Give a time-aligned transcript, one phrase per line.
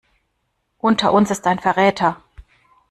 [0.79, 2.23] Unter uns ist ein Verräter.